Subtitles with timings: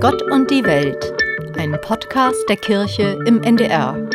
[0.00, 1.12] Gott und die Welt,
[1.58, 4.08] ein Podcast der Kirche im NDR.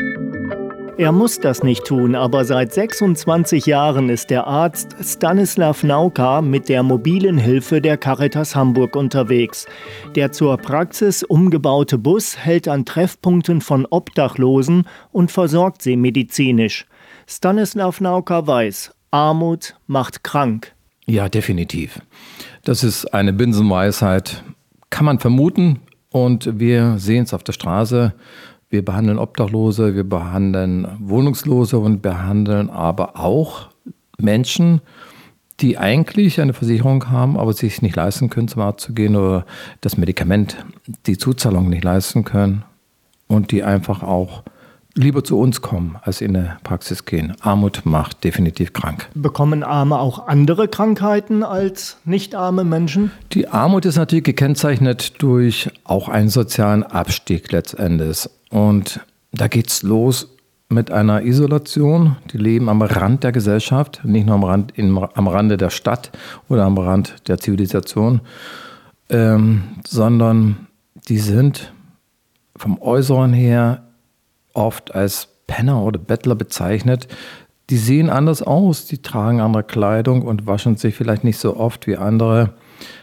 [0.97, 6.69] Er muss das nicht tun, aber seit 26 Jahren ist der Arzt Stanislav Nauka mit
[6.69, 9.67] der mobilen Hilfe der Caritas Hamburg unterwegs.
[10.16, 16.88] Der zur Praxis umgebaute Bus hält an Treffpunkten von Obdachlosen und versorgt sie medizinisch.
[17.27, 20.73] Stanislav Nauka weiß, Armut macht krank.
[21.05, 22.02] Ja, definitiv.
[22.63, 24.43] Das ist eine Binsenweisheit,
[24.95, 25.81] kann man vermuten.
[26.09, 28.13] Und wir sehen es auf der Straße.
[28.70, 33.67] Wir behandeln Obdachlose, wir behandeln Wohnungslose und behandeln aber auch
[34.17, 34.80] Menschen,
[35.59, 39.45] die eigentlich eine Versicherung haben, aber sich nicht leisten können, zum Arzt zu gehen oder
[39.81, 40.66] das Medikament,
[41.08, 42.64] die Zuzahlung nicht leisten können
[43.27, 44.44] und die einfach auch
[44.95, 47.36] lieber zu uns kommen, als in eine Praxis gehen.
[47.41, 49.09] Armut macht definitiv krank.
[49.13, 53.12] Bekommen Arme auch andere Krankheiten als nicht arme Menschen?
[53.34, 58.30] Die Armut ist natürlich gekennzeichnet durch auch einen sozialen Abstieg letztendlich.
[58.50, 59.02] Und
[59.34, 60.30] da geht es los
[60.69, 62.16] mit einer Isolation.
[62.31, 66.12] Die leben am Rand der Gesellschaft, nicht nur am, Rand, in, am Rande der Stadt
[66.47, 68.22] oder am Rand der Zivilisation,
[69.09, 70.67] ähm, sondern
[71.09, 71.73] die sind
[72.56, 73.84] vom Äußeren her
[74.56, 77.08] oft als Penner oder Bettler bezeichnet.
[77.70, 81.88] Die sehen anders aus, die tragen andere Kleidung und waschen sich vielleicht nicht so oft
[81.88, 82.53] wie andere,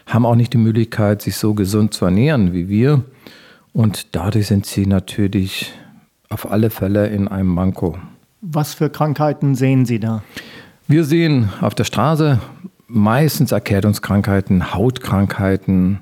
[0.05, 3.03] haben auch nicht die Möglichkeit, sich so gesund zu ernähren wie wir.
[3.73, 5.73] Und dadurch sind sie natürlich
[6.29, 7.97] auf alle Fälle in einem Manko.
[8.41, 10.23] Was für Krankheiten sehen Sie da?
[10.87, 12.39] Wir sehen auf der Straße
[12.87, 15.99] meistens Erkältungskrankheiten, Hautkrankheiten,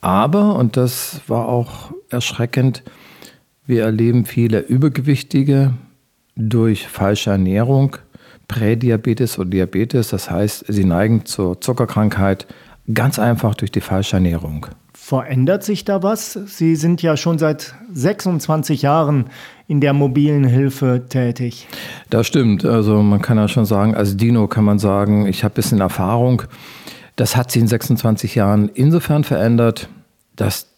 [0.00, 2.82] aber, und das war auch erschreckend,
[3.66, 5.74] wir erleben viele Übergewichtige
[6.36, 7.96] durch falsche Ernährung,
[8.48, 10.08] Prädiabetes oder Diabetes.
[10.08, 12.46] Das heißt, sie neigen zur Zuckerkrankheit
[12.92, 14.66] ganz einfach durch die falsche Ernährung.
[14.92, 16.32] Verändert sich da was?
[16.32, 19.26] Sie sind ja schon seit 26 Jahren
[19.66, 21.66] in der mobilen Hilfe tätig.
[22.10, 22.64] Das stimmt.
[22.64, 25.80] Also man kann ja schon sagen, als Dino kann man sagen, ich habe ein bisschen
[25.80, 26.42] Erfahrung.
[27.16, 29.88] Das hat sich in 26 Jahren insofern verändert,
[30.36, 30.68] dass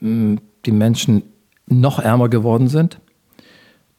[0.00, 1.22] hm, die Menschen
[1.68, 3.00] noch ärmer geworden sind,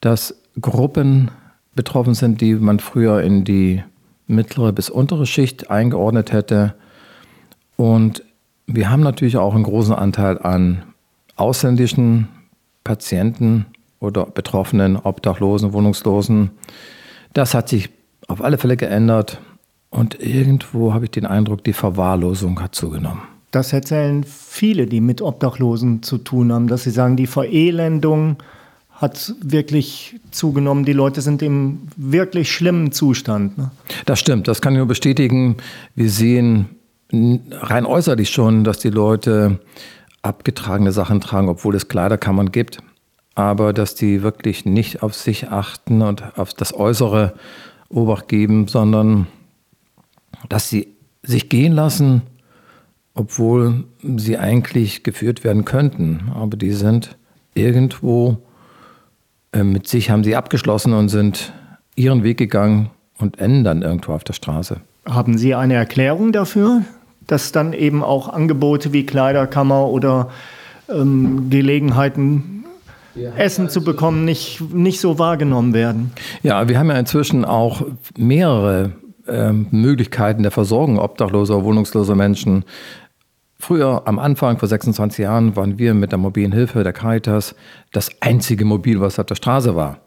[0.02, 1.32] dass Gruppen
[1.76, 3.84] betroffen sind, die man früher in die
[4.28, 6.76] mittlere bis untere Schicht eingeordnet hätte.
[7.76, 8.24] Und
[8.68, 10.84] wir haben natürlich auch einen großen Anteil an
[11.36, 12.28] ausländischen
[12.84, 13.66] Patienten
[14.00, 16.52] oder Betroffenen, Obdachlosen, Wohnungslosen.
[17.34, 17.90] Das hat sich
[18.28, 19.40] auf alle Fälle geändert
[19.90, 23.22] und irgendwo habe ich den Eindruck, die Verwahrlosung hat zugenommen.
[23.52, 28.38] Das erzählen viele, die mit Obdachlosen zu tun haben, dass sie sagen, die Verelendung
[28.92, 30.86] hat wirklich zugenommen.
[30.86, 33.58] Die Leute sind im wirklich schlimmen Zustand.
[33.58, 33.72] Ne?
[34.06, 35.58] Das stimmt, das kann ich nur bestätigen.
[35.96, 36.68] Wir sehen
[37.12, 39.60] rein äußerlich schon, dass die Leute
[40.22, 42.80] abgetragene Sachen tragen, obwohl es Kleiderkammern gibt.
[43.36, 47.34] Aber dass die wirklich nicht auf sich achten und auf das Äußere
[47.88, 49.28] Obacht geben, sondern
[50.50, 50.90] dass sie
[51.24, 52.22] sich gehen lassen,
[53.20, 56.32] obwohl sie eigentlich geführt werden könnten.
[56.34, 57.18] Aber die sind
[57.54, 58.38] irgendwo
[59.52, 61.52] äh, mit sich, haben sie abgeschlossen und sind
[61.96, 64.78] ihren Weg gegangen und enden dann irgendwo auf der Straße.
[65.06, 66.84] Haben Sie eine Erklärung dafür,
[67.28, 70.30] dass dann eben auch Angebote wie Kleiderkammer oder
[70.88, 72.64] ähm, Gelegenheiten
[73.36, 76.14] Essen zu bekommen, nicht, nicht so wahrgenommen werden.
[76.42, 77.82] Ja, wir haben ja inzwischen auch
[78.18, 78.94] mehrere
[79.28, 82.64] äh, Möglichkeiten der Versorgung obdachloser, wohnungsloser Menschen.
[83.62, 87.56] Früher, am Anfang, vor 26 Jahren, waren wir mit der mobilen Hilfe der Caritas
[87.92, 90.00] das einzige Mobil, was auf der Straße war.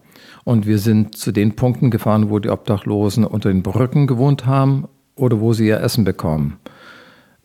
[0.44, 4.88] Und wir sind zu den Punkten gefahren, wo die Obdachlosen unter den Brücken gewohnt haben
[5.16, 6.56] oder wo sie ihr Essen bekommen.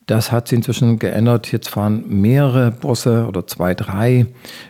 [0.08, 1.52] Das hat sich inzwischen geändert.
[1.52, 4.26] Jetzt fahren mehrere Busse oder zwei, drei.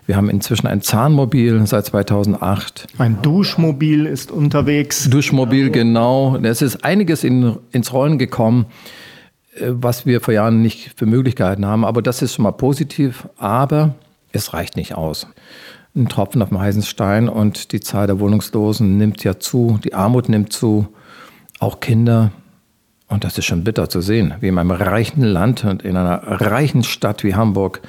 [0.07, 2.87] Wir haben inzwischen ein Zahnmobil seit 2008.
[2.97, 5.07] Ein Duschmobil ist unterwegs.
[5.11, 6.35] Duschmobil, genau.
[6.37, 8.65] Es ist einiges in, ins Rollen gekommen.
[9.59, 11.85] Äh, was wir vor Jahren nicht für Möglichkeiten haben.
[11.85, 13.28] Aber das ist schon mal positiv.
[13.37, 13.96] Aber
[14.31, 15.28] es reicht nicht aus.
[15.96, 19.96] Ein Tropfen auf dem heißen Stein und die Zahl der Wohnungslosen nimmt ja zu, die
[19.96, 20.87] Armut nimmt zu,
[21.59, 22.31] auch Kinder.
[23.08, 26.22] Und das ist schon bitter zu sehen, wie in einem reichen Land und in einer
[26.23, 27.81] reichen Stadt wie Hamburg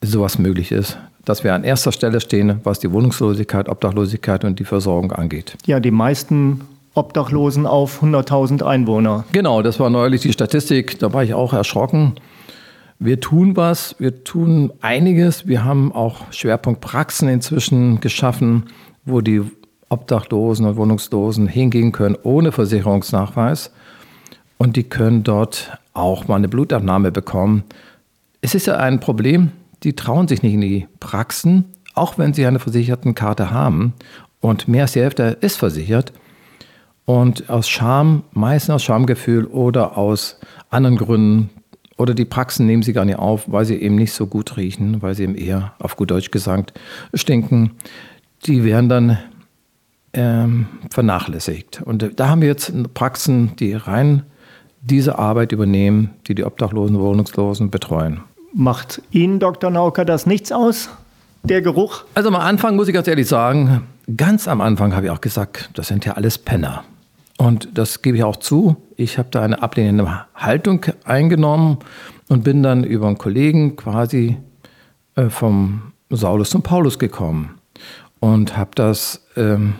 [0.00, 0.98] sowas möglich ist.
[1.24, 5.58] Dass wir an erster Stelle stehen, was die Wohnungslosigkeit, Obdachlosigkeit und die Versorgung angeht.
[5.66, 6.62] Ja, die meisten
[6.94, 9.24] Obdachlosen auf 100.000 Einwohner.
[9.32, 12.14] Genau, das war neulich die Statistik, da war ich auch erschrocken.
[12.98, 15.46] Wir tun was, wir tun einiges.
[15.46, 18.64] Wir haben auch Schwerpunktpraxen inzwischen geschaffen,
[19.06, 19.40] wo die
[19.88, 23.72] Obdachlosen und Wohnungslosen hingehen können ohne Versicherungsnachweis.
[24.58, 27.64] Und die können dort auch mal eine Blutabnahme bekommen.
[28.42, 29.52] Es ist ja ein Problem,
[29.82, 31.64] die trauen sich nicht in die Praxen,
[31.94, 33.94] auch wenn sie eine Versichertenkarte haben
[34.40, 36.12] und mehr als die Hälfte ist versichert.
[37.04, 40.38] Und aus Scham, meistens aus Schamgefühl oder aus
[40.70, 41.50] anderen Gründen,
[42.00, 45.02] oder die Praxen nehmen sie gar nicht auf, weil sie eben nicht so gut riechen,
[45.02, 46.72] weil sie eben eher, auf gut Deutsch gesagt,
[47.12, 47.72] stinken.
[48.46, 49.18] Die werden dann
[50.14, 51.82] ähm, vernachlässigt.
[51.82, 54.22] Und da haben wir jetzt Praxen, die rein
[54.80, 58.20] diese Arbeit übernehmen, die die Obdachlosen, Wohnungslosen betreuen.
[58.54, 59.70] Macht Ihnen, Dr.
[59.70, 60.88] Nauker, das nichts aus,
[61.42, 62.04] der Geruch?
[62.14, 63.82] Also am Anfang muss ich ganz ehrlich sagen,
[64.16, 66.84] ganz am Anfang habe ich auch gesagt, das sind ja alles Penner.
[67.38, 68.76] Und das gebe ich auch zu.
[68.96, 71.78] Ich habe da eine ablehnende Haltung eingenommen
[72.28, 74.36] und bin dann über einen Kollegen quasi
[75.16, 77.58] äh, vom Saulus zum Paulus gekommen
[78.20, 79.74] und habe das ähm,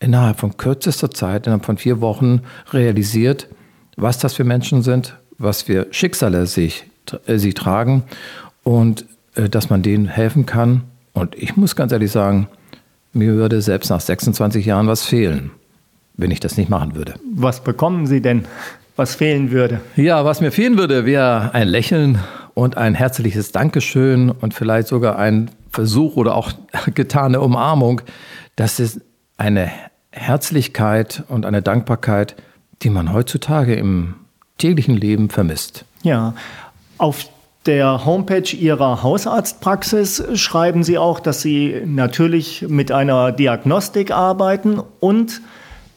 [0.00, 2.40] innerhalb von kürzester Zeit, innerhalb von vier Wochen
[2.72, 3.48] realisiert,
[3.96, 6.86] was das für Menschen sind, was für Schicksale sich,
[7.26, 8.04] äh, sie tragen
[8.62, 9.04] und
[9.34, 10.84] äh, dass man denen helfen kann.
[11.12, 12.48] Und ich muss ganz ehrlich sagen,
[13.16, 15.50] mir würde selbst nach 26 Jahren was fehlen,
[16.16, 17.14] wenn ich das nicht machen würde.
[17.34, 18.44] Was bekommen Sie denn,
[18.96, 19.80] was fehlen würde?
[19.96, 22.18] Ja, was mir fehlen würde, wäre ein Lächeln
[22.54, 26.52] und ein herzliches Dankeschön und vielleicht sogar ein Versuch oder auch
[26.94, 28.00] getane Umarmung.
[28.56, 29.00] Das ist
[29.36, 29.70] eine
[30.10, 32.36] Herzlichkeit und eine Dankbarkeit,
[32.82, 34.14] die man heutzutage im
[34.58, 35.84] täglichen Leben vermisst.
[36.02, 36.34] Ja,
[36.98, 37.26] auf
[37.66, 45.40] der Homepage Ihrer Hausarztpraxis schreiben Sie auch, dass Sie natürlich mit einer Diagnostik arbeiten und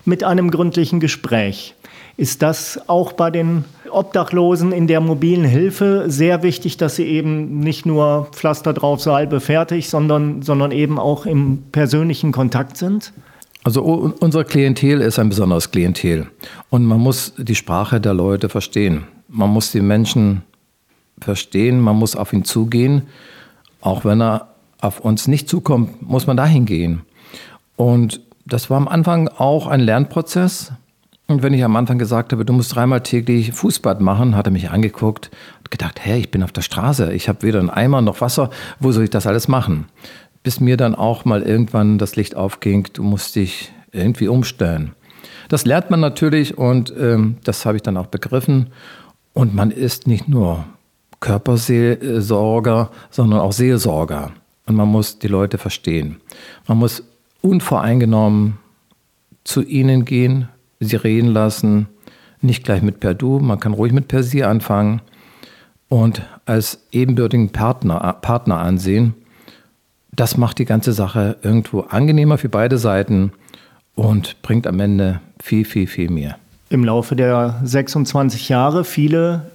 [0.05, 1.75] mit einem gründlichen Gespräch.
[2.17, 7.61] Ist das auch bei den Obdachlosen in der mobilen Hilfe sehr wichtig, dass sie eben
[7.61, 13.13] nicht nur Pflaster drauf, Salbe fertig, sondern, sondern eben auch im persönlichen Kontakt sind?
[13.63, 16.27] Also unser Klientel ist ein besonderes Klientel
[16.69, 19.05] und man muss die Sprache der Leute verstehen.
[19.29, 20.43] Man muss die Menschen
[21.21, 23.03] verstehen, man muss auf ihn zugehen.
[23.81, 24.49] Auch wenn er
[24.81, 27.01] auf uns nicht zukommt, muss man dahin gehen.
[27.75, 30.71] Und das war am Anfang auch ein Lernprozess.
[31.27, 34.51] Und wenn ich am Anfang gesagt habe, du musst dreimal täglich Fußbad machen, hat er
[34.51, 35.29] mich angeguckt
[35.59, 38.49] und gedacht, hey, ich bin auf der Straße, ich habe weder einen Eimer noch Wasser,
[38.79, 39.85] wo soll ich das alles machen?
[40.43, 44.93] bis mir dann auch mal irgendwann das Licht aufging, du musst dich irgendwie umstellen.
[45.49, 48.67] Das lernt man natürlich und ähm, das habe ich dann auch begriffen.
[49.33, 50.65] Und man ist nicht nur
[51.19, 54.31] Körpersorger, sondern auch Seelsorger.
[54.65, 56.21] Und man muss die Leute verstehen.
[56.67, 57.03] Man muss
[57.41, 58.57] unvoreingenommen
[59.43, 60.47] zu ihnen gehen,
[60.79, 61.87] sie reden lassen,
[62.41, 65.01] nicht gleich mit per Du, man kann ruhig mit per Sie anfangen
[65.89, 69.15] und als ebenbürtigen Partner, Partner ansehen
[70.19, 73.31] das macht die ganze Sache irgendwo angenehmer für beide Seiten
[73.95, 76.37] und bringt am Ende viel, viel, viel mehr.
[76.69, 79.49] Im Laufe der 26 Jahre, viele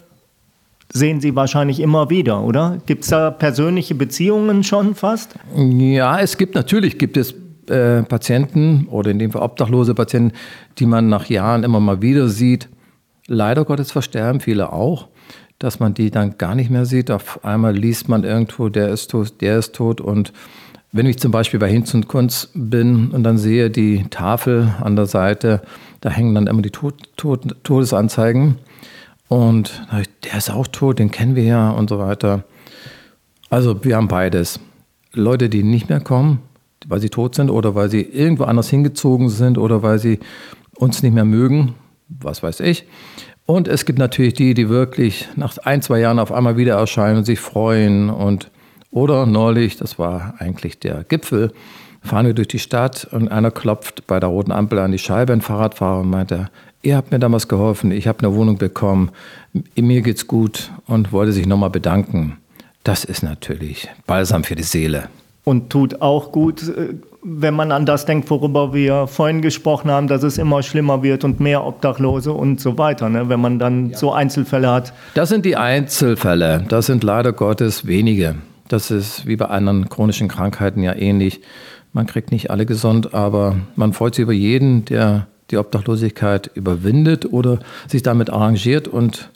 [0.93, 2.79] sehen Sie wahrscheinlich immer wieder, oder?
[2.87, 5.35] Gibt es da persönliche Beziehungen schon fast?
[5.57, 7.35] Ja, es gibt natürlich gibt es
[7.69, 10.37] äh, Patienten oder in dem Fall obdachlose Patienten,
[10.79, 12.69] die man nach Jahren immer mal wieder sieht.
[13.27, 15.09] Leider Gottes versterben viele auch
[15.59, 17.11] dass man die dann gar nicht mehr sieht.
[17.11, 20.01] Auf einmal liest man irgendwo, der ist tot, der ist tot.
[20.01, 20.33] Und
[20.93, 24.97] wenn ich zum Beispiel bei Hinz und Kunz bin und dann sehe die Tafel an
[24.97, 25.63] der Seite,
[26.01, 28.59] da hängen dann immer die Tod, Tod, Todesanzeigen.
[29.29, 29.83] Und
[30.25, 32.45] der ist auch tot, den kennen wir ja und so weiter.
[33.51, 34.61] Also wir haben beides.
[35.13, 36.41] Leute, die nicht mehr kommen,
[36.87, 40.19] weil sie tot sind oder weil sie irgendwo anders hingezogen sind oder weil sie
[40.77, 41.75] uns nicht mehr mögen,
[42.09, 42.87] was weiß ich.
[43.47, 47.19] Und es gibt natürlich die, die wirklich nach ein, zwei Jahren auf einmal wieder erscheinen
[47.19, 48.09] und sich freuen.
[48.11, 48.51] Und,
[48.91, 51.53] oder neulich, das war eigentlich der Gipfel,
[52.03, 55.33] fahren wir durch die Stadt und einer klopft bei der roten Ampel an die Scheibe,
[55.33, 56.51] ein Fahrradfahrer, und meinte,
[56.85, 59.11] ihr habt mir damals geholfen, ich habe eine Wohnung bekommen,
[59.75, 62.39] mir geht's gut und wollte sich nochmal bedanken.
[62.85, 65.09] Das ist natürlich balsam für die Seele.
[65.45, 70.09] Und tut auch gut, äh, wenn man an das denkt, worüber wir vorhin gesprochen haben,
[70.09, 73.29] dass es immer schlimmer wird und mehr Obdachlose und so weiter, ne?
[73.29, 73.97] wenn man dann ja.
[73.97, 74.93] so Einzelfälle hat.
[75.15, 76.65] Das sind die Einzelfälle.
[76.69, 78.37] Das sind leider Gottes wenige.
[78.69, 81.41] Das ist wie bei anderen chronischen Krankheiten ja ähnlich.
[81.93, 87.33] Man kriegt nicht alle gesund, aber man freut sich über jeden, der die Obdachlosigkeit überwindet
[87.33, 87.59] oder
[87.89, 89.31] sich damit arrangiert und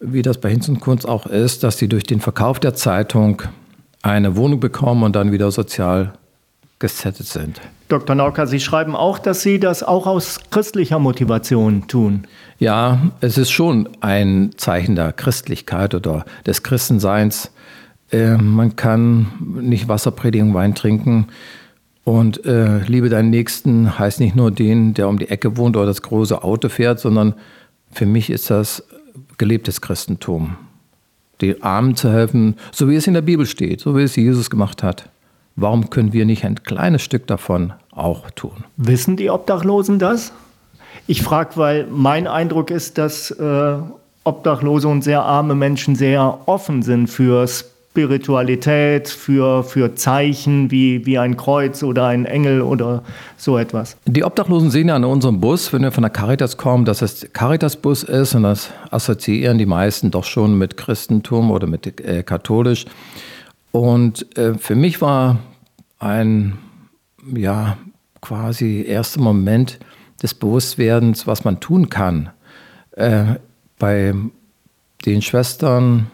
[0.00, 3.42] wie das bei Hinz und Kunst auch ist, dass sie durch den Verkauf der Zeitung
[4.02, 6.14] eine Wohnung bekommen und dann wieder sozial
[6.78, 7.60] gesettet sind.
[7.88, 8.16] Dr.
[8.16, 12.26] Nauka, Sie schreiben auch, dass Sie das auch aus christlicher Motivation tun.
[12.58, 17.50] Ja, es ist schon ein Zeichen der Christlichkeit oder des Christenseins.
[18.10, 19.26] Äh, man kann
[19.60, 21.26] nicht Wasser predigen, Wein trinken.
[22.04, 25.86] Und äh, liebe deinen Nächsten heißt nicht nur den, der um die Ecke wohnt oder
[25.86, 27.34] das große Auto fährt, sondern
[27.92, 28.82] für mich ist das
[29.38, 30.56] gelebtes Christentum.
[31.40, 34.50] den Armen zu helfen, so wie es in der Bibel steht, so wie es Jesus
[34.50, 35.08] gemacht hat.
[35.56, 38.64] Warum können wir nicht ein kleines Stück davon auch tun?
[38.76, 40.32] Wissen die Obdachlosen das?
[41.06, 43.76] Ich frage, weil mein Eindruck ist, dass äh,
[44.24, 47.46] Obdachlose und sehr arme Menschen sehr offen sind für
[47.92, 53.02] Spiritualität, für, für Zeichen wie, wie ein Kreuz oder ein Engel oder
[53.36, 53.96] so etwas.
[54.06, 57.26] Die Obdachlosen sehen ja an unserem Bus, wenn wir von der Caritas kommen, dass es
[57.32, 62.86] Caritas-Bus ist und das assoziieren die meisten doch schon mit Christentum oder mit äh, katholisch.
[63.72, 65.40] Und äh, für mich war
[65.98, 66.58] ein,
[67.34, 67.76] ja,
[68.20, 69.80] quasi erster Moment
[70.22, 72.30] des Bewusstwerdens, was man tun kann.
[72.92, 73.34] Äh,
[73.80, 74.14] bei
[75.06, 76.06] den Schwestern,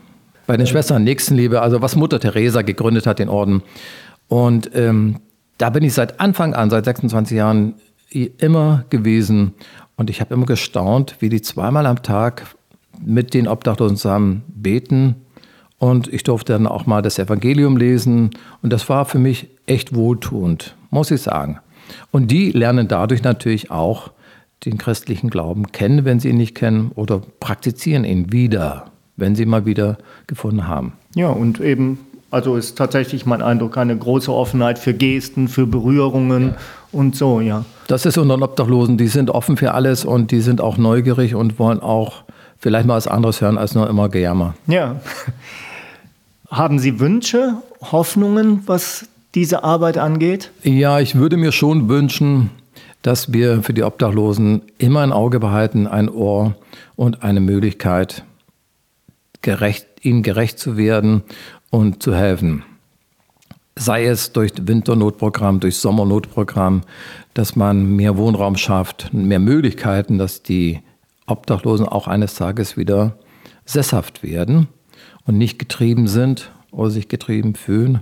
[0.46, 3.62] bei den Schwestern Nächstenliebe, also was Mutter Teresa gegründet hat, den Orden.
[4.28, 5.16] Und ähm,
[5.58, 7.74] da bin ich seit Anfang an, seit 26 Jahren
[8.10, 9.54] immer gewesen.
[9.96, 12.54] Und ich habe immer gestaunt, wie die zweimal am Tag
[13.04, 15.16] mit den Obdachlosen zusammen beten.
[15.78, 18.30] Und ich durfte dann auch mal das Evangelium lesen.
[18.62, 21.58] Und das war für mich echt wohltuend, muss ich sagen.
[22.10, 24.10] Und die lernen dadurch natürlich auch
[24.64, 29.46] den christlichen Glauben kennen, wenn sie ihn nicht kennen, oder praktizieren ihn wieder, wenn sie
[29.46, 30.92] mal wieder gefunden haben.
[31.14, 31.98] Ja, und eben,
[32.30, 36.56] also ist tatsächlich mein Eindruck, eine große Offenheit für Gesten, für Berührungen ja.
[36.92, 37.64] und so, ja.
[37.88, 41.34] Das ist unter den Obdachlosen, die sind offen für alles und die sind auch neugierig
[41.34, 42.24] und wollen auch
[42.58, 44.54] vielleicht mal was anderes hören als nur immer Gejammer.
[44.66, 44.96] Ja.
[46.50, 50.50] Haben Sie Wünsche, Hoffnungen, was diese Arbeit angeht?
[50.62, 52.50] Ja, ich würde mir schon wünschen,
[53.02, 56.54] dass wir für die Obdachlosen immer ein Auge behalten, ein Ohr
[56.96, 58.24] und eine Möglichkeit,
[59.42, 61.22] gerecht, ihnen gerecht zu werden
[61.70, 62.62] und zu helfen.
[63.74, 66.82] Sei es durch Winternotprogramm, durch Sommernotprogramm,
[67.34, 70.80] dass man mehr Wohnraum schafft, mehr Möglichkeiten, dass die
[71.26, 73.18] Obdachlosen auch eines Tages wieder
[73.66, 74.68] sesshaft werden
[75.26, 78.00] und nicht getrieben sind oder sich getrieben fühlen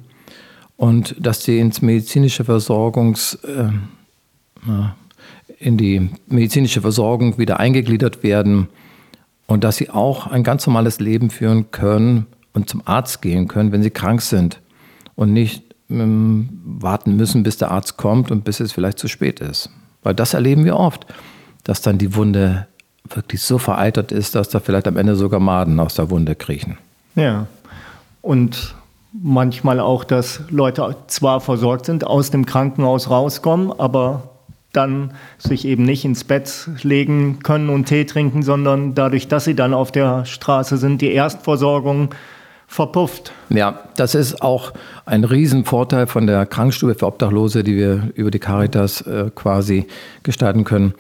[0.77, 3.69] und dass sie ins medizinische Versorgungs äh,
[5.59, 8.69] in die medizinische Versorgung wieder eingegliedert werden
[9.47, 13.73] und dass sie auch ein ganz normales Leben führen können und zum Arzt gehen können,
[13.73, 14.61] wenn sie krank sind
[15.17, 19.41] und nicht ähm, warten müssen, bis der Arzt kommt und bis es vielleicht zu spät
[19.41, 19.71] ist.
[20.03, 21.07] Weil das erleben wir oft,
[21.65, 22.67] dass dann die Wunde
[23.09, 26.79] wirklich so vereitert ist, dass da vielleicht am Ende sogar Maden aus der Wunde kriechen.
[27.15, 27.47] Ja,
[28.23, 28.75] und
[29.13, 34.34] manchmal auch, dass Leute zwar versorgt sind, aus dem Krankenhaus rauskommen, aber
[34.77, 39.55] dann sich eben nicht ins Bett legen können und Tee trinken, sondern dadurch, dass sie
[39.55, 42.11] dann auf der Straße sind, die Erstversorgung
[42.67, 43.33] verpufft.
[43.51, 44.73] Ja, das ist auch
[45.07, 49.87] ein Riesenvorteil von der Krankstube für Obdachlose, die wir über die Caritas äh, quasi
[50.23, 50.95] gestalten können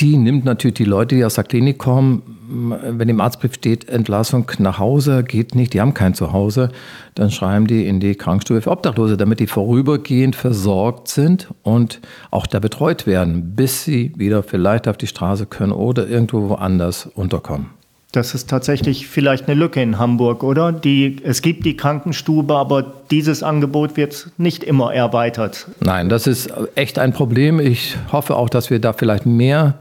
[0.00, 4.50] die nimmt natürlich die Leute, die aus der Klinik kommen, wenn im Arztbrief steht, Entlassung
[4.58, 6.70] nach Hause, geht nicht, die haben kein Zuhause,
[7.14, 12.00] dann schreiben die in die Krankenstube für Obdachlose, damit die vorübergehend versorgt sind und
[12.30, 17.06] auch da betreut werden, bis sie wieder vielleicht auf die Straße können oder irgendwo woanders
[17.14, 17.78] unterkommen.
[18.12, 20.72] Das ist tatsächlich vielleicht eine Lücke in Hamburg, oder?
[20.72, 25.68] Die, es gibt die Krankenstube, aber dieses Angebot wird nicht immer erweitert.
[25.80, 27.60] Nein, das ist echt ein Problem.
[27.60, 29.74] Ich hoffe auch, dass wir da vielleicht mehr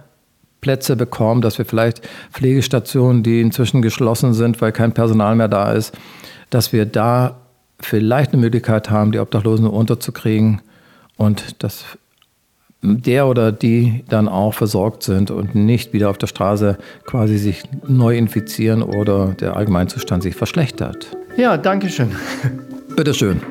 [0.61, 5.71] Plätze bekommen, dass wir vielleicht Pflegestationen, die inzwischen geschlossen sind, weil kein Personal mehr da
[5.71, 5.97] ist,
[6.49, 7.37] dass wir da
[7.79, 10.61] vielleicht eine Möglichkeit haben, die Obdachlosen unterzukriegen
[11.15, 11.85] und dass
[12.81, 17.63] der oder die dann auch versorgt sind und nicht wieder auf der Straße quasi sich
[17.87, 21.17] neu infizieren oder der Allgemeinzustand sich verschlechtert.
[21.37, 22.11] Ja, danke schön.
[22.95, 23.41] Bitteschön.